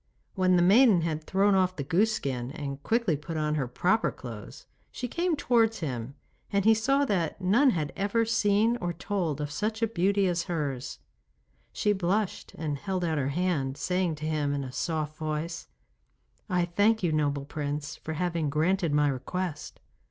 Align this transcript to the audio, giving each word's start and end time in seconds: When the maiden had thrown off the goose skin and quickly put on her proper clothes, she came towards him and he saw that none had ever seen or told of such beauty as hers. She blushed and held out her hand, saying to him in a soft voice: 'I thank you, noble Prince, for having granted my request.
When 0.33 0.55
the 0.55 0.63
maiden 0.63 1.01
had 1.01 1.23
thrown 1.25 1.53
off 1.53 1.75
the 1.75 1.83
goose 1.83 2.11
skin 2.11 2.49
and 2.53 2.81
quickly 2.81 3.15
put 3.15 3.37
on 3.37 3.53
her 3.53 3.67
proper 3.67 4.09
clothes, 4.11 4.65
she 4.91 5.07
came 5.07 5.35
towards 5.35 5.81
him 5.81 6.15
and 6.51 6.65
he 6.65 6.73
saw 6.73 7.05
that 7.05 7.39
none 7.39 7.69
had 7.69 7.93
ever 7.95 8.25
seen 8.25 8.77
or 8.77 8.93
told 8.93 9.39
of 9.39 9.51
such 9.51 9.83
beauty 9.93 10.25
as 10.25 10.45
hers. 10.45 10.97
She 11.71 11.93
blushed 11.93 12.55
and 12.55 12.79
held 12.79 13.05
out 13.05 13.19
her 13.19 13.29
hand, 13.29 13.77
saying 13.77 14.15
to 14.15 14.25
him 14.25 14.55
in 14.55 14.63
a 14.63 14.71
soft 14.71 15.17
voice: 15.17 15.67
'I 16.49 16.65
thank 16.75 17.03
you, 17.03 17.11
noble 17.11 17.45
Prince, 17.45 17.95
for 17.97 18.13
having 18.13 18.49
granted 18.49 18.91
my 18.95 19.07
request. 19.07 19.79